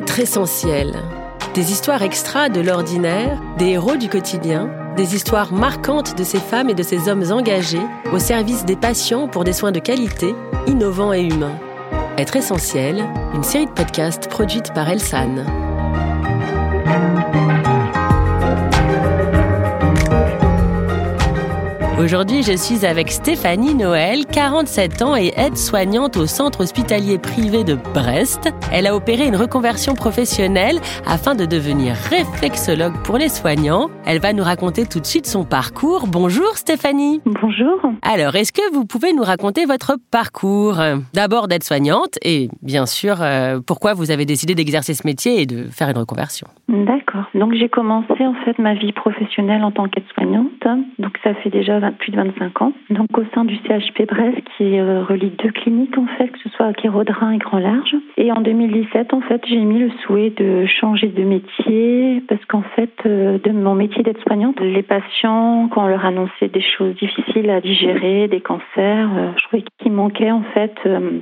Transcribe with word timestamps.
Être 0.00 0.18
essentiel. 0.18 0.94
Des 1.52 1.72
histoires 1.72 2.00
extra 2.00 2.48
de 2.48 2.62
l'ordinaire, 2.62 3.38
des 3.58 3.72
héros 3.72 3.96
du 3.96 4.08
quotidien, 4.08 4.70
des 4.96 5.14
histoires 5.14 5.52
marquantes 5.52 6.16
de 6.16 6.24
ces 6.24 6.38
femmes 6.38 6.70
et 6.70 6.74
de 6.74 6.82
ces 6.82 7.10
hommes 7.10 7.30
engagés 7.30 7.86
au 8.10 8.18
service 8.18 8.64
des 8.64 8.76
patients 8.76 9.28
pour 9.28 9.44
des 9.44 9.52
soins 9.52 9.72
de 9.72 9.78
qualité, 9.78 10.34
innovants 10.66 11.12
et 11.12 11.20
humains. 11.20 11.58
Être 12.16 12.36
essentiel, 12.36 13.04
une 13.34 13.42
série 13.42 13.66
de 13.66 13.72
podcasts 13.72 14.26
produite 14.30 14.72
par 14.72 14.88
Elsan. 14.88 15.44
Aujourd'hui, 22.02 22.42
je 22.42 22.56
suis 22.56 22.86
avec 22.86 23.10
Stéphanie 23.10 23.74
Noël, 23.74 24.24
47 24.24 25.02
ans 25.02 25.16
et 25.16 25.32
aide-soignante 25.36 26.16
au 26.16 26.24
centre 26.24 26.62
hospitalier 26.62 27.18
privé 27.18 27.62
de 27.62 27.74
Brest. 27.74 28.50
Elle 28.72 28.86
a 28.86 28.96
opéré 28.96 29.26
une 29.26 29.36
reconversion 29.36 29.92
professionnelle 29.92 30.78
afin 31.06 31.34
de 31.34 31.44
devenir 31.44 31.94
réflexologue 32.08 32.94
pour 33.04 33.18
les 33.18 33.28
soignants. 33.28 33.90
Elle 34.06 34.18
va 34.18 34.32
nous 34.32 34.42
raconter 34.42 34.86
tout 34.86 34.98
de 34.98 35.04
suite 35.04 35.26
son 35.26 35.44
parcours. 35.44 36.06
Bonjour 36.06 36.56
Stéphanie. 36.56 37.20
Bonjour. 37.26 37.78
Alors, 38.00 38.34
est-ce 38.34 38.52
que 38.54 38.72
vous 38.72 38.86
pouvez 38.86 39.12
nous 39.12 39.22
raconter 39.22 39.66
votre 39.66 39.98
parcours? 40.10 40.80
D'abord 41.12 41.48
d'aide-soignante 41.48 42.18
et 42.24 42.48
bien 42.62 42.86
sûr 42.86 43.16
euh, 43.20 43.60
pourquoi 43.64 43.92
vous 43.92 44.10
avez 44.10 44.24
décidé 44.24 44.54
d'exercer 44.54 44.94
ce 44.94 45.06
métier 45.06 45.42
et 45.42 45.46
de 45.46 45.64
faire 45.64 45.90
une 45.90 45.98
reconversion? 45.98 46.46
D'accord. 46.68 47.28
Donc 47.34 47.52
j'ai 47.52 47.68
commencé 47.68 48.24
en 48.24 48.34
fait 48.46 48.58
ma 48.58 48.72
vie 48.72 48.92
professionnelle 48.92 49.62
en 49.64 49.70
tant 49.70 49.86
qu'aide-soignante. 49.86 50.66
Donc 50.98 51.18
ça 51.22 51.34
fait 51.34 51.50
déjà 51.50 51.89
plus 51.92 52.12
de 52.12 52.16
25 52.16 52.62
ans. 52.62 52.72
Donc 52.90 53.06
au 53.16 53.24
sein 53.34 53.44
du 53.44 53.56
CHP 53.56 54.06
Brest 54.08 54.38
qui 54.56 54.78
euh, 54.78 55.02
relie 55.02 55.32
deux 55.42 55.50
cliniques 55.50 55.96
en 55.98 56.06
fait, 56.06 56.28
que 56.28 56.38
ce 56.38 56.48
soit 56.50 56.66
à 56.66 56.70
et 56.70 57.38
Grand 57.38 57.58
Large. 57.58 57.96
Et 58.16 58.32
en 58.32 58.40
2017 58.40 59.14
en 59.14 59.20
fait 59.20 59.42
j'ai 59.46 59.58
mis 59.58 59.78
le 59.78 59.90
souhait 60.04 60.30
de 60.30 60.66
changer 60.66 61.08
de 61.08 61.22
métier 61.22 62.22
parce 62.28 62.44
qu'en 62.46 62.62
fait 62.62 62.92
euh, 63.06 63.38
de 63.38 63.50
mon 63.50 63.74
métier 63.74 64.02
d'aide-soignante, 64.02 64.60
les 64.60 64.82
patients 64.82 65.68
quand 65.68 65.84
on 65.84 65.88
leur 65.88 66.04
annonçait 66.04 66.48
des 66.48 66.62
choses 66.62 66.94
difficiles 66.96 67.50
à 67.50 67.60
digérer, 67.60 68.28
des 68.28 68.40
cancers, 68.40 69.10
euh, 69.16 69.30
je 69.36 69.44
trouvais 69.44 69.64
qu'il 69.78 69.92
manquait 69.92 70.30
en 70.30 70.42
fait 70.54 70.74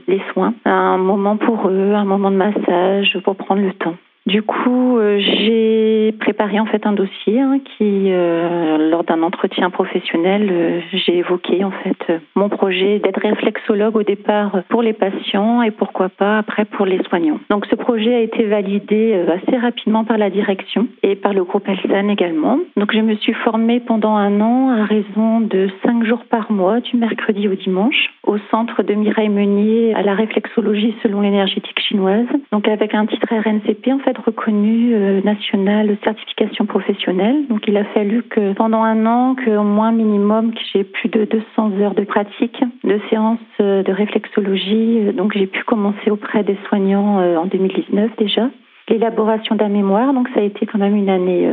les 0.06 0.20
soins, 0.32 0.54
un 0.64 0.98
moment 0.98 1.36
pour 1.36 1.68
eux, 1.68 1.94
un 1.94 2.04
moment 2.04 2.30
de 2.30 2.36
massage 2.36 3.18
pour 3.24 3.36
prendre 3.36 3.62
le 3.62 3.72
temps. 3.72 3.96
Du 4.28 4.42
coup, 4.42 4.98
euh, 4.98 5.18
j'ai 5.20 6.12
préparé 6.20 6.60
en 6.60 6.66
fait 6.66 6.84
un 6.84 6.92
dossier 6.92 7.40
hein, 7.40 7.60
qui, 7.64 8.12
euh, 8.12 8.90
lors 8.90 9.02
d'un 9.02 9.22
entretien 9.22 9.70
professionnel, 9.70 10.50
euh, 10.52 10.80
j'ai 10.92 11.16
évoqué 11.16 11.64
en 11.64 11.70
fait 11.70 12.20
mon 12.34 12.50
projet 12.50 12.98
d'être 12.98 13.22
réflexologue 13.22 13.96
au 13.96 14.02
départ 14.02 14.64
pour 14.68 14.82
les 14.82 14.92
patients 14.92 15.62
et 15.62 15.70
pourquoi 15.70 16.10
pas 16.10 16.36
après 16.36 16.66
pour 16.66 16.84
les 16.84 17.02
soignants. 17.04 17.40
Donc 17.48 17.64
ce 17.70 17.74
projet 17.74 18.16
a 18.16 18.20
été 18.20 18.44
validé 18.44 19.18
assez 19.32 19.56
rapidement 19.56 20.04
par 20.04 20.18
la 20.18 20.28
direction 20.28 20.88
et 21.02 21.16
par 21.16 21.32
le 21.32 21.44
groupe 21.44 21.66
Elsan 21.66 22.10
également. 22.10 22.58
Donc 22.76 22.92
je 22.92 23.00
me 23.00 23.14
suis 23.14 23.32
formée 23.32 23.80
pendant 23.80 24.14
un 24.14 24.42
an 24.42 24.68
à 24.72 24.84
raison 24.84 25.40
de 25.40 25.70
cinq 25.82 26.04
jours 26.04 26.24
par 26.28 26.52
mois, 26.52 26.80
du 26.80 26.98
mercredi 26.98 27.48
au 27.48 27.54
dimanche, 27.54 28.10
au 28.26 28.36
centre 28.50 28.82
de 28.82 28.92
Mireille 28.92 29.30
Meunier 29.30 29.94
à 29.94 30.02
la 30.02 30.12
réflexologie 30.12 30.94
selon 31.02 31.22
l'énergétique 31.22 31.80
chinoise. 31.80 32.26
Donc 32.52 32.68
avec 32.68 32.94
un 32.94 33.06
titre 33.06 33.28
RNCP 33.30 33.90
en 33.90 34.00
fait 34.00 34.17
reconnu 34.24 34.94
euh, 34.94 35.20
national 35.22 35.96
certification 36.04 36.66
professionnelle. 36.66 37.46
Donc 37.48 37.64
il 37.66 37.76
a 37.76 37.84
fallu 37.86 38.22
que 38.22 38.52
pendant 38.54 38.82
un 38.82 39.06
an, 39.06 39.34
qu'au 39.34 39.62
moins 39.62 39.92
minimum, 39.92 40.52
que 40.52 40.60
j'ai 40.72 40.84
plus 40.84 41.08
de 41.08 41.24
200 41.24 41.72
heures 41.80 41.94
de 41.94 42.04
pratique, 42.04 42.62
de 42.84 43.00
séances 43.10 43.38
euh, 43.60 43.82
de 43.82 43.92
réflexologie. 43.92 45.12
Donc 45.14 45.32
j'ai 45.34 45.46
pu 45.46 45.62
commencer 45.64 46.10
auprès 46.10 46.44
des 46.44 46.56
soignants 46.68 47.20
euh, 47.20 47.36
en 47.36 47.46
2019 47.46 48.12
déjà. 48.18 48.50
L'élaboration 48.88 49.54
d'un 49.54 49.68
mémoire, 49.68 50.14
donc 50.14 50.28
ça 50.34 50.40
a 50.40 50.44
été 50.44 50.64
quand 50.64 50.78
même 50.78 50.96
une 50.96 51.10
année 51.10 51.46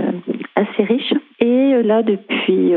assez 0.55 0.83
riche. 0.83 1.13
Et 1.45 1.83
là, 1.83 2.01
depuis 2.01 2.73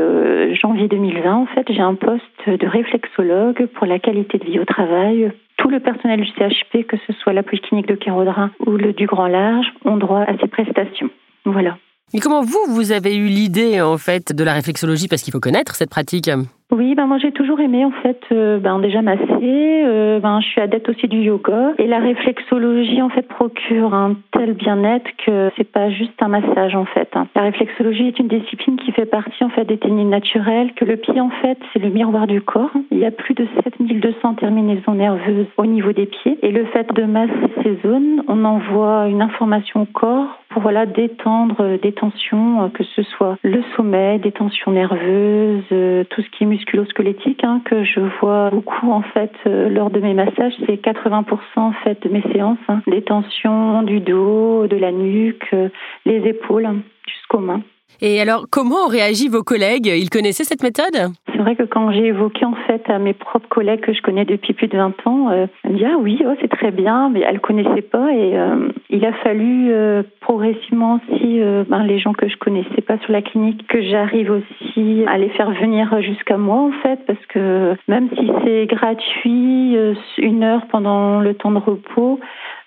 janvier 0.61 0.87
2020, 0.87 1.33
en 1.33 1.45
fait, 1.47 1.65
j'ai 1.69 1.81
un 1.81 1.95
poste 1.95 2.21
de 2.45 2.67
réflexologue 2.67 3.65
pour 3.73 3.87
la 3.87 3.97
qualité 3.97 4.37
de 4.37 4.45
vie 4.45 4.59
au 4.59 4.65
travail 4.65 5.31
tout 5.57 5.69
le 5.69 5.79
personnel 5.79 6.21
du 6.21 6.27
CHP, 6.27 6.87
que 6.87 6.95
ce 7.05 7.13
soit 7.13 7.33
la 7.33 7.43
polyclinique 7.43 7.87
de 7.87 7.95
Kérodrin 7.95 8.51
ou 8.65 8.71
le 8.77 8.93
du 8.93 9.07
Grand 9.07 9.27
Large, 9.27 9.65
ont 9.83 9.97
droit 9.97 10.21
à 10.21 10.37
ces 10.39 10.47
prestations. 10.47 11.09
Voilà. 11.45 11.77
Mais 12.13 12.19
comment 12.19 12.41
vous, 12.41 12.59
vous 12.69 12.91
avez 12.91 13.15
eu 13.15 13.25
l'idée 13.25 13.81
en 13.81 13.97
fait 13.97 14.33
de 14.33 14.43
la 14.43 14.53
réflexologie? 14.53 15.07
Parce 15.07 15.21
qu'il 15.21 15.33
faut 15.33 15.39
connaître 15.39 15.75
cette 15.75 15.89
pratique. 15.89 16.29
Oui, 16.71 16.93
ben 16.93 17.07
moi 17.07 17.17
j'ai 17.17 17.31
toujours 17.31 17.59
aimé 17.61 17.83
en 17.83 17.89
fait 17.89 18.21
euh, 18.31 18.59
ben 18.59 18.77
déjà 18.77 19.01
masser. 19.01 19.25
Euh, 19.41 20.19
ben 20.19 20.39
je 20.39 20.47
suis 20.49 20.61
adepte 20.61 20.87
aussi 20.87 21.07
du 21.07 21.17
yoga 21.17 21.73
et 21.79 21.87
la 21.87 21.97
réflexologie 21.97 23.01
en 23.01 23.09
fait 23.09 23.27
procure 23.27 23.95
un 23.95 24.15
tel 24.31 24.53
bien-être 24.53 25.09
que 25.25 25.49
c'est 25.57 25.63
pas 25.63 25.89
juste 25.89 26.21
un 26.21 26.27
massage 26.27 26.75
en 26.75 26.85
fait. 26.85 27.09
Hein. 27.15 27.25
La 27.35 27.41
réflexologie 27.41 28.09
est 28.09 28.19
une 28.19 28.27
discipline 28.27 28.77
qui 28.77 28.91
fait 28.91 29.07
partie 29.07 29.43
en 29.43 29.49
fait 29.49 29.65
des 29.65 29.79
techniques 29.79 30.09
naturelles. 30.09 30.71
Que 30.75 30.85
le 30.85 30.97
pied 30.97 31.19
en 31.19 31.31
fait 31.41 31.57
c'est 31.73 31.79
le 31.79 31.89
miroir 31.89 32.27
du 32.27 32.39
corps. 32.39 32.69
Il 32.91 32.99
y 32.99 33.05
a 33.05 33.11
plus 33.11 33.33
de 33.33 33.47
7200 33.63 34.35
terminaisons 34.35 34.93
nerveuses 34.93 35.47
au 35.57 35.65
niveau 35.65 35.91
des 35.91 36.05
pieds 36.05 36.37
et 36.43 36.51
le 36.51 36.65
fait 36.65 36.93
de 36.93 37.03
masser 37.03 37.33
ces 37.63 37.79
zones, 37.81 38.21
on 38.27 38.45
envoie 38.45 39.07
une 39.07 39.23
information 39.23 39.81
au 39.81 39.85
corps 39.85 40.37
pour 40.49 40.61
voilà 40.61 40.85
détendre 40.85 41.77
des 41.79 41.91
tensions, 41.91 42.69
que 42.71 42.83
ce 42.83 43.03
soit 43.03 43.37
le 43.43 43.61
sommeil, 43.75 44.19
des 44.19 44.31
tensions 44.31 44.71
nerveuses, 44.71 45.63
tout 46.09 46.21
ce 46.21 46.29
qui 46.31 46.43
est 46.43 46.47
musculo-squelettique 46.59 47.43
hein, 47.43 47.61
que 47.65 47.83
je 47.83 48.01
vois 48.19 48.49
beaucoup 48.49 48.91
en 48.91 49.01
fait 49.01 49.31
euh, 49.47 49.69
lors 49.69 49.89
de 49.89 49.99
mes 49.99 50.13
massages. 50.13 50.53
C'est 50.65 50.75
80% 50.75 51.25
en 51.55 51.73
fait 51.83 52.01
de 52.03 52.09
mes 52.09 52.21
séances, 52.33 52.57
hein. 52.67 52.81
des 52.87 53.01
tensions 53.01 53.83
du 53.83 53.99
dos, 53.99 54.67
de 54.67 54.77
la 54.77 54.91
nuque, 54.91 55.47
euh, 55.53 55.69
les 56.05 56.17
épaules 56.27 56.67
jusqu'aux 57.07 57.39
mains. 57.39 57.61
Et 58.01 58.21
alors, 58.21 58.45
comment 58.49 58.85
ont 58.85 58.87
réagi 58.87 59.27
vos 59.27 59.43
collègues? 59.43 59.87
Ils 59.87 60.09
connaissaient 60.09 60.43
cette 60.43 60.63
méthode? 60.63 61.11
C'est 61.31 61.39
vrai 61.39 61.55
que 61.55 61.63
quand 61.63 61.91
j'ai 61.91 62.07
évoqué 62.07 62.45
en 62.45 62.55
fait 62.67 62.89
à 62.89 62.99
mes 62.99 63.13
propres 63.13 63.47
collègues 63.49 63.81
que 63.81 63.93
je 63.93 64.01
connais 64.01 64.25
depuis 64.25 64.53
plus 64.53 64.67
de 64.67 64.77
20 64.77 65.07
ans, 65.07 65.29
euh, 65.31 65.47
me 65.65 65.73
disent 65.73 65.87
ah 65.89 65.97
oui, 65.99 66.21
oh, 66.25 66.33
c'est 66.41 66.49
très 66.49 66.71
bien, 66.71 67.09
mais 67.09 67.21
elles 67.21 67.39
connaissaient 67.39 67.81
pas 67.81 68.11
et 68.13 68.37
euh, 68.37 68.69
il 68.89 69.05
a 69.05 69.13
fallu 69.13 69.71
euh, 69.71 70.03
progressivement 70.21 70.99
aussi 70.99 71.39
ben, 71.69 71.83
les 71.83 71.99
gens 71.99 72.13
que 72.13 72.27
je 72.27 72.37
connaissais 72.37 72.81
pas 72.81 72.97
sur 72.99 73.11
la 73.11 73.21
clinique 73.21 73.67
que 73.67 73.81
j'arrive 73.81 74.31
aussi 74.31 75.03
à 75.07 75.17
les 75.17 75.29
faire 75.29 75.51
venir 75.51 76.01
jusqu'à 76.01 76.37
moi 76.37 76.57
en 76.57 76.71
fait 76.83 76.99
parce 77.05 77.25
que 77.27 77.75
même 77.87 78.09
si 78.17 78.31
c'est 78.43 78.65
gratuit 78.65 79.77
une 80.17 80.43
heure 80.43 80.65
pendant 80.71 81.19
le 81.19 81.33
temps 81.33 81.51
de 81.51 81.59
repos, 81.59 82.19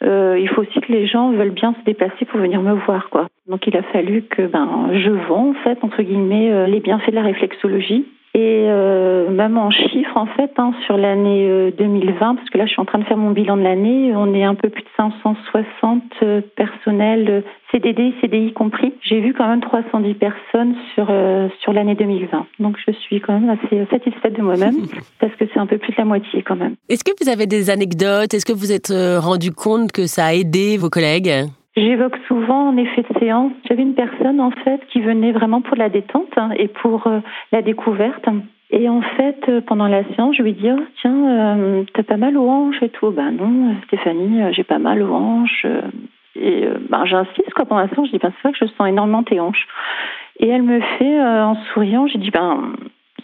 il 0.02 0.48
faut 0.54 0.62
aussi 0.62 0.80
que 0.80 0.92
les 0.92 1.06
gens 1.06 1.30
veulent 1.30 1.50
bien 1.50 1.74
se 1.78 1.84
déplacer 1.84 2.24
pour 2.24 2.40
venir 2.40 2.60
me 2.60 2.72
voir 2.72 3.10
quoi. 3.10 3.26
Donc 3.48 3.66
il 3.66 3.76
a 3.76 3.82
fallu 3.82 4.22
que 4.22 4.46
ben 4.46 4.90
je 4.92 5.10
vends 5.10 5.50
en 5.50 5.54
fait 5.64 5.78
entre 5.82 6.02
guillemets 6.02 6.52
euh, 6.52 6.66
les 6.66 6.80
bienfaits 6.80 7.10
de 7.10 7.16
la 7.16 7.22
réflexologie 7.22 8.06
et 8.34 8.64
euh, 8.66 9.28
même 9.28 9.58
en 9.58 9.70
chiffres, 9.70 10.16
en 10.16 10.24
fait, 10.24 10.52
hein, 10.56 10.72
sur 10.86 10.96
l'année 10.96 11.72
2020, 11.76 12.32
euh, 12.32 12.34
parce 12.34 12.48
que 12.48 12.56
là, 12.56 12.64
je 12.64 12.70
suis 12.70 12.80
en 12.80 12.86
train 12.86 12.98
de 12.98 13.04
faire 13.04 13.18
mon 13.18 13.32
bilan 13.32 13.58
de 13.58 13.62
l'année, 13.62 14.14
on 14.16 14.32
est 14.34 14.44
un 14.44 14.54
peu 14.54 14.70
plus 14.70 14.82
de 14.82 14.88
560 14.96 16.02
personnels 16.56 17.44
CDD, 17.70 18.14
CDI 18.22 18.54
compris. 18.54 18.94
J'ai 19.02 19.20
vu 19.20 19.34
quand 19.34 19.46
même 19.46 19.60
310 19.60 20.14
personnes 20.14 20.74
sur 20.94 21.12
sur 21.60 21.74
l'année 21.74 21.94
2020. 21.94 22.46
Donc, 22.58 22.76
je 22.86 22.92
suis 22.92 23.20
quand 23.20 23.38
même 23.38 23.50
assez 23.50 23.84
satisfaite 23.90 24.34
de 24.34 24.42
moi-même, 24.42 24.76
parce 25.20 25.34
que 25.36 25.44
c'est 25.52 25.60
un 25.60 25.66
peu 25.66 25.76
plus 25.76 25.92
de 25.92 25.98
la 25.98 26.06
moitié 26.06 26.42
quand 26.42 26.56
même. 26.56 26.76
Est-ce 26.88 27.04
que 27.04 27.12
vous 27.22 27.30
avez 27.30 27.46
des 27.46 27.68
anecdotes? 27.68 28.32
Est-ce 28.32 28.46
que 28.46 28.54
vous 28.54 28.72
êtes 28.72 28.92
rendu 29.18 29.52
compte 29.52 29.92
que 29.92 30.06
ça 30.06 30.26
a 30.26 30.32
aidé 30.32 30.78
vos 30.78 30.88
collègues? 30.88 31.48
J'évoque 31.74 32.18
souvent 32.28 32.68
en 32.68 32.76
effet 32.76 33.02
de 33.02 33.18
séance. 33.18 33.52
J'avais 33.66 33.82
une 33.82 33.94
personne 33.94 34.40
en 34.40 34.50
fait 34.50 34.84
qui 34.88 35.00
venait 35.00 35.32
vraiment 35.32 35.62
pour 35.62 35.76
la 35.76 35.88
détente 35.88 36.28
hein, 36.36 36.50
et 36.56 36.68
pour 36.68 37.06
euh, 37.06 37.20
la 37.50 37.62
découverte. 37.62 38.26
Et 38.70 38.88
en 38.90 39.00
fait, 39.00 39.38
euh, 39.48 39.60
pendant 39.62 39.88
la 39.88 40.04
séance, 40.14 40.36
je 40.36 40.42
lui 40.42 40.52
dis 40.52 40.70
oh, 40.70 40.82
tiens, 41.00 41.56
euh, 41.56 41.84
t'as 41.94 42.02
pas 42.02 42.18
mal 42.18 42.36
aux 42.36 42.48
hanches 42.48 42.82
et 42.82 42.90
tout. 42.90 43.10
Ben 43.10 43.30
non, 43.30 43.74
Stéphanie, 43.86 44.52
j'ai 44.52 44.64
pas 44.64 44.78
mal 44.78 45.02
aux 45.02 45.14
hanches. 45.14 45.66
Et 46.34 46.66
ben 46.90 47.04
j'insiste 47.06 47.52
quoi 47.54 47.64
pendant 47.64 47.82
la 47.82 47.88
séance. 47.88 48.06
Je 48.08 48.12
dis 48.12 48.18
ben 48.18 48.32
c'est 48.36 48.48
vrai 48.48 48.58
que 48.58 48.66
je 48.66 48.70
sens 48.72 48.88
énormément 48.88 49.22
tes 49.22 49.40
hanches. 49.40 49.66
Et 50.40 50.48
elle 50.48 50.62
me 50.62 50.80
fait 50.98 51.20
en 51.22 51.56
souriant, 51.72 52.06
j'ai 52.06 52.18
dit 52.18 52.30
ben 52.30 52.74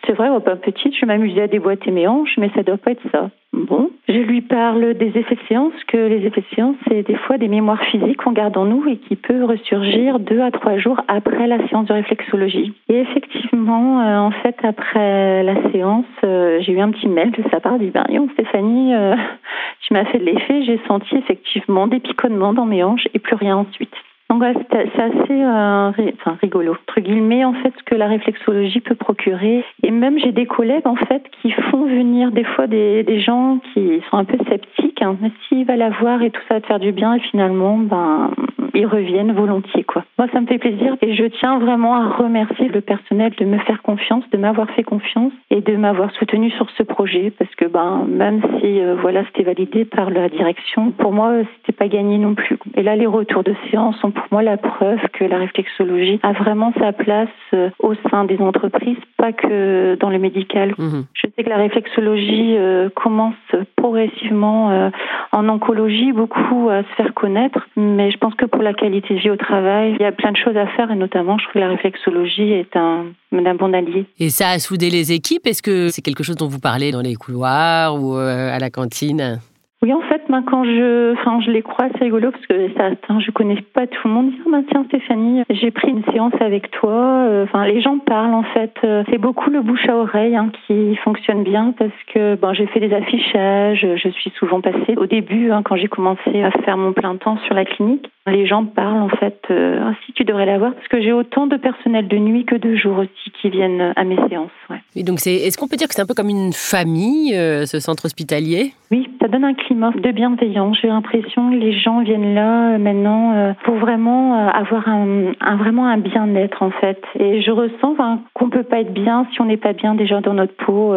c'est 0.08 0.14
vrai, 0.14 0.28
pas 0.40 0.56
petite, 0.56 0.96
je 0.98 1.04
m'amusais 1.04 1.42
à 1.42 1.48
déboîter 1.48 1.90
mes 1.90 2.08
hanches, 2.08 2.36
mais 2.38 2.50
ça 2.54 2.62
doit 2.62 2.78
pas 2.78 2.92
être 2.92 3.10
ça. 3.12 3.28
Bon, 3.52 3.90
je 4.08 4.18
lui 4.18 4.40
parle 4.40 4.94
des 4.94 5.08
effets 5.08 5.34
de 5.34 5.40
séance, 5.48 5.72
que 5.86 5.98
les 5.98 6.24
effets 6.26 6.40
de 6.40 6.54
séance, 6.54 6.76
c'est 6.88 7.02
des 7.02 7.16
fois 7.16 7.36
des 7.36 7.48
mémoires 7.48 7.82
physiques 7.84 8.16
qu'on 8.16 8.32
garde 8.32 8.56
en 8.56 8.64
nous 8.64 8.88
et 8.88 8.96
qui 8.96 9.16
peuvent 9.16 9.44
ressurgir 9.44 10.18
deux 10.18 10.40
à 10.40 10.50
trois 10.50 10.78
jours 10.78 11.00
après 11.08 11.46
la 11.46 11.66
séance 11.68 11.86
de 11.86 11.92
réflexologie. 11.92 12.72
Et 12.88 13.00
effectivement, 13.00 14.00
euh, 14.00 14.18
en 14.18 14.30
fait, 14.30 14.56
après 14.62 15.42
la 15.42 15.70
séance, 15.72 16.06
euh, 16.24 16.58
j'ai 16.62 16.72
eu 16.72 16.80
un 16.80 16.90
petit 16.90 17.08
mail 17.08 17.30
de 17.32 17.42
sa 17.50 17.60
part, 17.60 17.78
dit 17.78 17.90
ben 17.90 18.06
Stéphanie, 18.32 18.94
euh, 18.94 19.14
tu 19.86 19.92
m'as 19.92 20.06
fait 20.06 20.18
de 20.18 20.24
l'effet, 20.24 20.62
j'ai 20.64 20.80
senti 20.88 21.16
effectivement 21.16 21.86
des 21.86 22.00
piconnements 22.00 22.54
dans 22.54 22.66
mes 22.66 22.82
hanches 22.82 23.08
et 23.12 23.18
plus 23.18 23.36
rien 23.36 23.58
ensuite. 23.58 23.94
Donc 24.30 24.44
c'est 24.70 25.00
assez 25.00 25.42
euh, 25.42 25.90
enfin, 26.20 26.36
rigolo, 26.42 26.72
entre 26.72 27.00
guillemets, 27.00 27.44
en 27.46 27.54
fait, 27.54 27.72
ce 27.78 27.82
que 27.84 27.94
la 27.94 28.08
réflexologie 28.08 28.80
peut 28.80 28.94
procurer. 28.94 29.64
Et 29.82 29.90
même 29.90 30.18
j'ai 30.18 30.32
des 30.32 30.44
collègues, 30.44 30.86
en 30.86 30.96
fait, 30.96 31.22
qui 31.40 31.50
font 31.70 31.86
venir 31.86 32.30
des 32.30 32.44
fois 32.44 32.66
des, 32.66 33.20
gens 33.20 33.58
qui 33.72 34.02
sont 34.10 34.18
un 34.18 34.24
peu 34.24 34.36
sceptiques. 34.48 35.00
Hein. 35.02 35.16
S'il 35.48 35.64
va 35.64 35.76
la 35.76 35.90
voir 35.90 36.22
et 36.22 36.30
tout 36.30 36.40
ça 36.46 36.54
va 36.54 36.60
te 36.60 36.66
faire 36.66 36.78
du 36.78 36.92
bien 36.92 37.14
et 37.14 37.20
finalement, 37.20 37.78
ben, 37.78 38.30
ils 38.78 38.86
reviennent 38.86 39.32
volontiers 39.32 39.84
quoi. 39.84 40.04
Moi 40.18 40.28
ça 40.32 40.40
me 40.40 40.46
fait 40.46 40.58
plaisir 40.58 40.96
et 41.02 41.14
je 41.14 41.24
tiens 41.24 41.58
vraiment 41.58 41.94
à 41.96 42.08
remercier 42.10 42.68
le 42.68 42.80
personnel 42.80 43.32
de 43.36 43.44
me 43.44 43.58
faire 43.58 43.82
confiance, 43.82 44.24
de 44.30 44.38
m'avoir 44.38 44.70
fait 44.70 44.84
confiance 44.84 45.32
et 45.50 45.60
de 45.60 45.76
m'avoir 45.76 46.12
soutenu 46.12 46.50
sur 46.52 46.68
ce 46.70 46.82
projet 46.82 47.32
parce 47.36 47.52
que 47.56 47.64
ben 47.64 48.06
même 48.08 48.40
si 48.60 48.80
euh, 48.80 48.96
voilà 49.00 49.24
c'était 49.26 49.42
validé 49.42 49.84
par 49.84 50.10
la 50.10 50.28
direction, 50.28 50.92
pour 50.92 51.12
moi 51.12 51.32
c'était 51.56 51.67
pas 51.78 51.88
gagné 51.88 52.18
non 52.18 52.34
plus. 52.34 52.58
Et 52.76 52.82
là 52.82 52.96
les 52.96 53.06
retours 53.06 53.44
de 53.44 53.54
séance 53.70 53.96
sont 54.00 54.10
pour 54.10 54.24
moi 54.30 54.42
la 54.42 54.56
preuve 54.56 55.00
que 55.12 55.24
la 55.24 55.38
réflexologie 55.38 56.18
a 56.22 56.32
vraiment 56.32 56.72
sa 56.78 56.92
place 56.92 57.28
euh, 57.54 57.70
au 57.78 57.94
sein 58.10 58.24
des 58.24 58.38
entreprises, 58.38 58.98
pas 59.16 59.32
que 59.32 59.96
dans 60.00 60.10
le 60.10 60.18
médical. 60.18 60.74
Mhm. 60.78 61.04
Je 61.14 61.28
sais 61.34 61.44
que 61.44 61.48
la 61.48 61.56
réflexologie 61.56 62.56
euh, 62.56 62.88
commence 62.94 63.34
progressivement 63.76 64.90
en 65.32 65.48
oncologie 65.48 66.12
beaucoup 66.12 66.68
à 66.68 66.82
se 66.82 66.94
faire 66.96 67.14
connaître, 67.14 67.66
mais 67.76 68.10
je 68.10 68.18
pense 68.18 68.34
que 68.34 68.44
pour 68.44 68.62
la 68.62 68.74
qualité 68.74 69.14
de 69.14 69.20
vie 69.20 69.30
au 69.30 69.36
travail, 69.36 69.94
il 69.98 70.02
y 70.02 70.04
a 70.04 70.12
plein 70.12 70.32
de 70.32 70.36
choses 70.36 70.56
à 70.56 70.66
faire 70.68 70.90
et 70.90 70.94
notamment 70.94 71.38
je 71.38 71.44
trouve 71.44 71.54
que 71.54 71.58
la 71.58 71.68
réflexologie 71.68 72.52
est 72.52 72.76
un, 72.76 73.06
un 73.32 73.54
bon 73.54 73.72
allié. 73.74 74.06
Et 74.18 74.30
ça 74.30 74.50
a 74.50 74.58
soudé 74.58 74.90
les 74.90 75.12
équipes? 75.12 75.46
Est-ce 75.46 75.62
que 75.62 75.88
c'est 75.88 76.02
quelque 76.02 76.22
chose 76.22 76.36
dont 76.36 76.48
vous 76.48 76.60
parlez 76.60 76.90
dans 76.92 77.00
les 77.00 77.14
couloirs 77.14 77.94
ou 77.94 78.16
euh, 78.16 78.54
à 78.54 78.58
la 78.58 78.70
cantine? 78.70 79.40
Oui, 79.80 79.92
en 79.92 80.00
fait, 80.00 80.28
moi, 80.28 80.42
quand 80.44 80.64
je, 80.64 81.12
enfin, 81.12 81.40
je 81.40 81.52
les 81.52 81.62
crois, 81.62 81.86
c'est 81.92 82.04
rigolo 82.04 82.32
parce 82.32 82.46
que 82.46 82.68
ça, 82.76 82.90
je 83.20 83.30
connais 83.30 83.62
pas 83.74 83.86
tout 83.86 84.08
le 84.08 84.12
monde. 84.12 84.32
Ah, 84.40 84.48
bah, 84.50 84.58
tiens, 84.68 84.84
Stéphanie, 84.88 85.44
j'ai 85.50 85.70
pris 85.70 85.90
une 85.90 86.02
séance 86.12 86.32
avec 86.40 86.72
toi. 86.72 87.26
Euh, 87.28 87.44
enfin, 87.44 87.64
les 87.64 87.80
gens 87.80 87.98
parlent, 87.98 88.34
en 88.34 88.42
fait. 88.42 88.74
Euh, 88.82 89.04
c'est 89.08 89.18
beaucoup 89.18 89.50
le 89.50 89.62
bouche 89.62 89.88
à 89.88 89.94
oreille 89.94 90.34
hein, 90.34 90.50
qui 90.66 90.96
fonctionne 90.96 91.44
bien 91.44 91.72
parce 91.78 91.92
que, 92.12 92.34
bon, 92.34 92.54
j'ai 92.54 92.66
fait 92.66 92.80
des 92.80 92.92
affichages. 92.92 93.86
Je 93.94 94.08
suis 94.08 94.30
souvent 94.30 94.60
passée 94.60 94.96
au 94.96 95.06
début, 95.06 95.52
hein, 95.52 95.62
quand 95.64 95.76
j'ai 95.76 95.88
commencé 95.88 96.42
à 96.42 96.50
faire 96.64 96.76
mon 96.76 96.92
plein 96.92 97.14
temps 97.14 97.38
sur 97.46 97.54
la 97.54 97.64
clinique. 97.64 98.10
Les 98.30 98.46
gens 98.46 98.64
parlent, 98.64 99.02
en 99.02 99.08
fait, 99.08 99.40
euh, 99.50 99.90
si 100.04 100.12
tu 100.12 100.24
devrais 100.24 100.46
l'avoir 100.46 100.74
parce 100.74 100.88
que 100.88 101.00
j'ai 101.00 101.12
autant 101.12 101.46
de 101.46 101.56
personnel 101.56 102.08
de 102.08 102.16
nuit 102.16 102.44
que 102.44 102.56
de 102.56 102.76
jour 102.76 102.98
aussi 102.98 103.30
qui 103.40 103.50
viennent 103.50 103.92
à 103.96 104.04
mes 104.04 104.16
séances. 104.28 104.50
Ouais. 104.70 104.80
Et 104.96 105.02
donc, 105.02 105.20
c'est, 105.20 105.34
est-ce 105.34 105.58
qu'on 105.58 105.68
peut 105.68 105.76
dire 105.76 105.88
que 105.88 105.94
c'est 105.94 106.02
un 106.02 106.06
peu 106.06 106.14
comme 106.14 106.28
une 106.28 106.52
famille, 106.52 107.32
ce 107.32 107.80
centre 107.80 108.04
hospitalier? 108.04 108.72
Oui, 108.90 109.06
ça 109.20 109.28
donne 109.28 109.44
un 109.44 109.54
climat 109.54 109.90
de 109.90 110.10
bienveillance. 110.12 110.78
J'ai 110.80 110.88
l'impression 110.88 111.50
que 111.50 111.56
les 111.56 111.78
gens 111.78 112.00
viennent 112.00 112.34
là 112.34 112.74
euh, 112.74 112.78
maintenant 112.78 113.34
euh, 113.34 113.52
pour 113.64 113.74
vraiment 113.74 114.34
euh, 114.34 114.48
avoir 114.48 114.88
un, 114.88 115.56
vraiment 115.56 115.86
un 115.86 115.98
bien-être 115.98 116.62
en 116.62 116.70
fait. 116.70 117.02
Et 117.18 117.42
je 117.42 117.50
ressens 117.50 117.96
qu'on 118.32 118.48
peut 118.48 118.62
pas 118.62 118.80
être 118.80 118.94
bien 118.94 119.26
si 119.32 119.40
on 119.42 119.44
n'est 119.44 119.58
pas 119.58 119.74
bien 119.74 119.94
déjà 119.94 120.20
dans 120.20 120.34
notre 120.34 120.54
peau. 120.54 120.94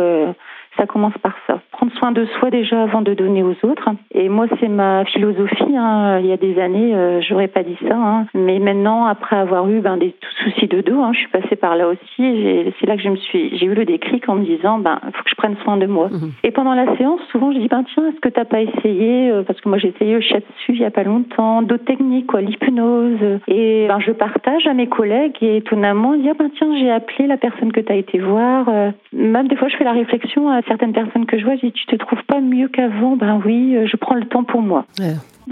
Ça 0.78 0.86
commence 0.86 1.18
par 1.22 1.34
ça. 1.48 1.60
Prendre 1.72 1.92
soin 1.94 2.12
de 2.12 2.26
soi 2.40 2.50
déjà 2.50 2.84
avant 2.84 3.02
de 3.02 3.14
donner 3.14 3.44
aux 3.44 3.56
autres. 3.64 3.90
Et 4.14 4.30
moi, 4.30 4.48
c'est 4.60 4.68
ma 4.68 5.06
philosophie. 5.06 5.78
Hein. 5.78 6.20
Il 6.20 6.28
y 6.28 6.32
a 6.32 6.38
des 6.38 6.60
années, 6.60 7.22
j'aurais 7.28 7.48
pas 7.48 7.64
dit 7.64 7.78
ça. 7.88 7.96
Hein. 7.96 8.26
Mais 8.34 8.60
maintenant, 8.60 9.06
après 9.06 9.36
avoir 9.36 9.70
eu 9.70 9.82
ben, 9.82 9.98
des 9.98 10.16
soucis 10.44 10.68
de 10.68 10.82
dos, 10.82 11.02
hein, 11.02 11.12
je 11.14 11.20
suis 11.20 11.30
passée 11.30 11.56
par 11.56 11.76
là 11.76 11.88
aussi. 11.88 12.74
C'est 12.80 12.88
là 12.88 12.96
que 12.96 13.04
je 13.04 13.10
me 13.10 13.16
suis, 13.16 13.58
j'ai 13.58 13.66
eu 13.66 13.74
le 13.74 13.86
déclic 13.86 14.28
en 14.30 14.36
me 14.36 14.46
disant, 14.46 14.80
ben, 14.80 15.00
faut 15.14 15.24
que 15.24 15.30
je 15.30 15.36
prenne 15.36 15.56
soin 15.64 15.78
de 15.78 15.86
moi. 15.86 16.08
Mmh. 16.08 16.32
Et 16.44 16.52
pendant 16.52 16.74
la 16.74 16.96
séance, 16.98 17.22
souvent, 17.32 17.52
je 17.52 17.60
dis, 17.60 17.68
ben 17.68 17.84
tiens, 17.94 18.08
est-ce 18.08 18.20
que 18.20 18.30
t'as 18.30 18.46
pas 18.46 18.62
essayé 18.62 19.32
euh, 19.32 19.44
Parce 19.44 19.60
que 19.62 19.70
moi, 19.70 19.78
j'ai 19.78 19.90
essayé 19.90 20.14
le 20.14 20.22
shiatsu 20.22 20.74
il 20.74 20.82
y 20.82 20.86
a 20.86 20.92
pas 20.92 21.04
longtemps, 21.04 21.62
d'autres 21.62 21.86
techniques, 21.86 22.28
quoi, 22.28 22.42
l'hypnose. 22.42 23.40
Et 23.48 23.86
ben, 23.88 24.00
je 24.00 24.12
partage 24.12 24.68
à 24.68 24.74
mes 24.74 24.88
collègues 24.88 25.38
et 25.42 25.58
étonnamment, 25.58 26.16
dire, 26.16 26.36
ben 26.38 26.50
tiens, 26.58 26.76
j'ai 26.78 26.92
appelé 26.92 27.28
la 27.28 27.38
personne 27.38 27.72
que 27.72 27.80
tu 27.80 27.92
as 27.92 27.96
été 27.96 28.20
voir. 28.20 28.68
Euh, 28.70 28.92
même 29.14 29.48
des 29.48 29.56
fois, 29.56 29.68
je 29.68 29.78
fais 29.78 29.84
la 29.84 29.94
réflexion 29.94 30.50
à 30.50 30.61
certaines 30.68 30.94
personnes 30.94 31.26
que 31.26 31.40
je 31.40 31.44
vois, 31.46 31.56
je 31.56 31.68
dis, 31.68 31.72
tu 31.72 31.86
te 31.86 31.96
trouves 31.96 32.24
pas 32.28 32.40
mieux 32.40 32.68
qu'avant? 32.68 33.16
Ben 33.16 33.42
oui, 33.46 33.76
euh, 33.76 33.88
je 33.88 33.98
prends 33.98 34.16
le 34.16 34.26
temps 34.26 34.44
pour 34.44 34.62
moi. 34.62 34.86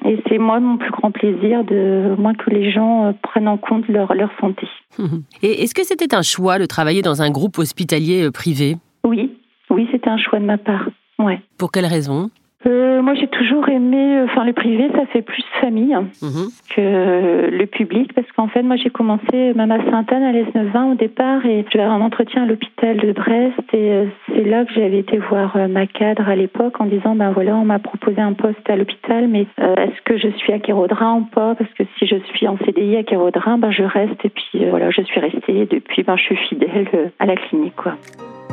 Et 0.06 0.22
c'est 0.28 0.38
moi 0.38 0.60
mon 0.60 0.78
plus 0.78 0.92
grand 0.92 1.12
plaisir 1.12 1.64
de 1.64 2.16
moins 2.18 2.34
que 2.34 2.50
les 2.50 2.72
gens 2.72 3.14
prennent 3.22 3.48
en 3.48 3.58
compte 3.58 3.88
leur, 3.88 4.14
leur 4.14 4.30
santé. 4.40 4.68
Et 5.42 5.64
est-ce 5.64 5.74
que 5.74 5.84
c'était 5.84 6.16
un 6.16 6.22
choix 6.22 6.60
de 6.60 6.66
travailler 6.66 7.02
dans 7.02 7.22
un 7.22 7.32
groupe 7.32 7.58
hospitalier 7.58 8.30
privé? 8.32 8.78
Oui, 9.04 9.32
oui, 9.70 9.88
c'était 9.92 10.10
un 10.10 10.18
choix 10.18 10.40
de 10.40 10.46
ma 10.46 10.58
part. 10.58 10.90
Ouais. 11.18 11.42
Pour 11.58 11.72
quelle 11.72 11.86
raison? 11.86 12.30
Euh, 12.66 13.02
moi, 13.02 13.14
j'ai 13.16 13.28
toujours 13.28 13.70
aimé, 13.70 14.18
euh, 14.18 14.26
enfin, 14.26 14.44
le 14.44 14.52
privé, 14.52 14.90
ça 14.94 15.06
fait 15.06 15.22
plus 15.22 15.44
famille 15.62 15.96
mhm. 15.96 16.50
que 16.76 17.50
le 17.50 17.66
public, 17.66 18.12
parce 18.14 18.30
qu'en 18.34 18.50
fait, 18.50 18.64
moi, 18.64 18.76
j'ai 18.76 18.90
commencé 18.90 19.54
même 19.56 19.72
à 19.72 19.78
Sainte-Anne, 19.90 20.24
à 20.24 20.34
l'Es-20 20.34 20.92
au 20.92 20.96
départ, 20.96 21.46
et 21.46 21.64
j'avais 21.72 21.86
un 21.86 22.02
entretien 22.02 22.44
à 22.44 22.46
l'hôpital 22.46 22.98
de 22.98 23.14
Brest, 23.14 23.64
et 23.72 23.92
euh, 23.92 24.06
c'est 24.28 24.44
là 24.44 24.66
que 24.66 24.74
j'avais 24.74 25.00
été 25.00 25.18
voir 25.18 25.58
ma 25.70 25.88
cadre 25.88 26.28
à 26.28 26.36
l'époque 26.36 26.82
en 26.82 26.86
disant, 26.86 27.16
ben 27.16 27.32
voilà, 27.32 27.56
on 27.56 27.64
m'a 27.64 27.80
proposé 27.80 28.20
un 28.20 28.34
poste 28.34 28.70
à 28.70 28.76
l'hôpital, 28.76 29.30
mais 29.30 29.48
est-ce 29.58 30.02
que 30.04 30.18
je 30.18 30.28
suis 30.38 30.52
à 30.52 30.60
Kérodrin 30.60 31.16
ou 31.16 31.26
pas? 31.34 31.56
Parce 31.56 31.72
que 31.74 31.84
si 31.98 32.08
je 32.08 32.18
suis 32.34 32.48
en 32.48 32.58
CDI 32.58 32.98
à 32.98 33.04
Kérodrin, 33.04 33.58
ben 33.58 33.72
je 33.72 33.84
reste, 33.84 34.26
et 34.26 34.30
puis 34.30 34.66
voilà, 34.70 34.90
je 34.92 35.02
suis 35.02 35.20
restée, 35.20 35.66
depuis, 35.66 36.04
ben 36.04 36.18
je 36.18 36.24
suis 36.24 36.36
fidèle 36.36 37.12
à 37.20 37.26
la 37.26 37.36
clinique, 37.38 37.76
quoi. 37.78 37.96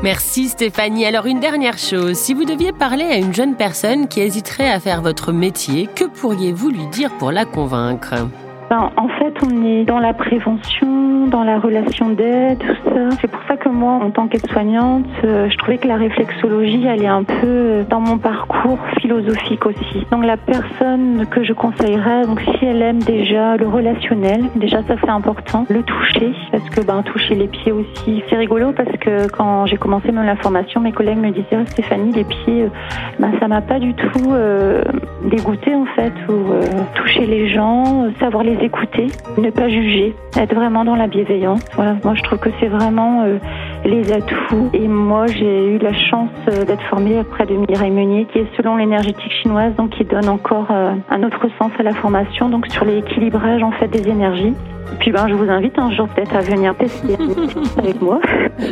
Merci 0.02 0.48
Stéphanie. 0.48 1.06
Alors 1.06 1.26
une 1.26 1.40
dernière 1.40 1.78
chose, 1.78 2.16
si 2.16 2.34
vous 2.34 2.44
deviez 2.44 2.72
parler 2.72 3.04
à 3.04 3.16
une 3.16 3.34
jeune 3.34 3.56
personne 3.56 4.08
qui 4.08 4.20
hésiterait 4.20 4.70
à 4.70 4.78
faire 4.78 5.00
votre 5.00 5.32
métier, 5.32 5.88
que 5.94 6.04
pourriez-vous 6.04 6.68
lui 6.68 6.86
dire 6.88 7.10
pour 7.18 7.32
la 7.32 7.44
convaincre? 7.44 8.14
Ben, 8.70 8.90
En 8.96 9.08
fait, 9.08 9.34
on 9.44 9.64
est 9.64 9.84
dans 9.84 9.98
la 9.98 10.14
prévention, 10.14 11.26
dans 11.26 11.44
la 11.44 11.58
relation 11.58 12.10
d'aide, 12.10 12.58
tout 12.58 12.90
ça. 12.90 13.10
C'est 13.20 13.30
pour 13.30 13.42
ça 13.48 13.56
que 13.56 13.68
moi, 13.68 13.94
en 13.94 14.10
tant 14.10 14.28
qu'aide-soignante, 14.28 15.06
euh, 15.24 15.48
je 15.50 15.56
trouvais 15.58 15.78
que 15.78 15.88
la 15.88 15.96
réflexologie, 15.96 16.84
elle 16.86 17.02
est 17.02 17.08
un 17.08 17.24
peu 17.24 17.84
dans 17.88 18.00
mon 18.00 18.18
parcours 18.18 18.78
philosophique 19.00 19.66
aussi. 19.66 20.06
Donc 20.10 20.24
la 20.24 20.36
personne 20.36 21.26
que 21.30 21.44
je 21.44 21.52
conseillerais, 21.52 22.26
donc 22.26 22.40
si 22.40 22.64
elle 22.64 22.82
aime 22.82 22.98
déjà 22.98 23.56
le 23.56 23.68
relationnel, 23.68 24.44
déjà 24.56 24.82
ça 24.82 24.94
c'est 25.00 25.10
important, 25.10 25.66
le 25.68 25.82
toucher, 25.82 26.32
parce 26.50 26.68
que 26.70 26.80
ben 26.84 27.02
toucher 27.02 27.34
les 27.34 27.48
pieds 27.48 27.72
aussi, 27.72 28.22
c'est 28.28 28.36
rigolo 28.36 28.72
parce 28.72 28.96
que 28.98 29.28
quand 29.28 29.66
j'ai 29.66 29.76
commencé 29.76 30.12
même 30.12 30.26
la 30.26 30.36
formation, 30.36 30.80
mes 30.80 30.92
collègues 30.92 31.18
me 31.18 31.30
disaient 31.30 31.58
oh, 31.60 31.66
Stéphanie, 31.66 32.12
les 32.12 32.24
pieds, 32.24 32.68
ben 33.18 33.32
ça 33.40 33.48
m'a 33.48 33.60
pas 33.60 33.78
du 33.78 33.94
tout 33.94 34.32
euh, 34.32 34.82
dégoûté 35.24 35.74
en 35.74 35.86
fait, 35.86 36.12
ou 36.28 36.52
euh, 36.52 36.62
toucher 36.94 37.26
les 37.26 37.48
gens, 37.48 38.06
savoir 38.20 38.42
les 38.56 38.66
écouter, 38.66 39.06
ne 39.38 39.50
pas 39.50 39.68
juger, 39.68 40.14
être 40.36 40.54
vraiment 40.54 40.84
dans 40.84 40.96
la 40.96 41.06
bienveillance. 41.06 41.60
Voilà, 41.74 41.96
moi 42.04 42.14
je 42.14 42.22
trouve 42.22 42.38
que 42.38 42.50
c'est 42.60 42.68
vraiment 42.68 43.22
euh, 43.22 43.38
les 43.84 44.12
atouts. 44.12 44.70
Et 44.72 44.88
moi 44.88 45.26
j'ai 45.26 45.74
eu 45.74 45.78
la 45.78 45.92
chance 45.92 46.30
euh, 46.48 46.64
d'être 46.64 46.82
formée 46.84 47.18
auprès 47.18 47.46
de 47.46 47.54
Mireille 47.54 47.90
Meunier, 47.90 48.26
qui 48.32 48.38
est 48.38 48.46
selon 48.56 48.76
l'énergétique 48.76 49.32
chinoise, 49.42 49.74
donc 49.76 49.90
qui 49.90 50.04
donne 50.04 50.28
encore 50.28 50.66
euh, 50.70 50.92
un 51.10 51.22
autre 51.22 51.46
sens 51.58 51.72
à 51.78 51.82
la 51.82 51.94
formation, 51.94 52.48
donc 52.48 52.66
sur 52.68 52.84
l'équilibrage 52.84 53.62
en 53.62 53.72
fait 53.72 53.88
des 53.88 54.08
énergies. 54.08 54.54
Et 54.92 54.96
puis 55.00 55.10
ben, 55.10 55.26
je 55.28 55.34
vous 55.34 55.50
invite 55.50 55.78
un 55.78 55.90
jour 55.90 56.08
peut-être 56.08 56.34
à 56.36 56.40
venir 56.40 56.74
tester 56.76 57.16
avec 57.78 58.00
moi. 58.00 58.20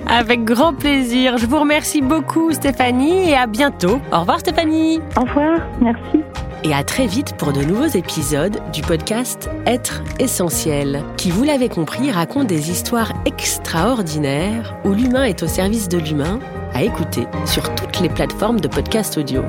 Avec 0.06 0.44
grand 0.44 0.72
plaisir. 0.72 1.38
Je 1.38 1.46
vous 1.46 1.58
remercie 1.58 2.02
beaucoup 2.02 2.52
Stéphanie 2.52 3.30
et 3.30 3.34
à 3.34 3.46
bientôt. 3.46 3.98
Au 4.12 4.20
revoir 4.20 4.38
Stéphanie. 4.40 5.00
Au 5.16 5.22
revoir, 5.22 5.58
merci 5.80 6.22
et 6.64 6.72
à 6.72 6.82
très 6.82 7.06
vite 7.06 7.36
pour 7.36 7.52
de 7.52 7.62
nouveaux 7.62 7.86
épisodes 7.86 8.58
du 8.72 8.80
podcast 8.80 9.50
Être 9.66 10.02
essentiel, 10.18 11.04
qui, 11.16 11.30
vous 11.30 11.44
l'avez 11.44 11.68
compris, 11.68 12.10
raconte 12.10 12.46
des 12.46 12.70
histoires 12.70 13.12
extraordinaires 13.26 14.74
où 14.84 14.92
l'humain 14.92 15.24
est 15.24 15.42
au 15.42 15.46
service 15.46 15.88
de 15.88 15.98
l'humain, 15.98 16.40
à 16.72 16.82
écouter 16.82 17.26
sur 17.44 17.74
toutes 17.74 18.00
les 18.00 18.08
plateformes 18.08 18.60
de 18.60 18.68
podcast 18.68 19.16
audio. 19.18 19.42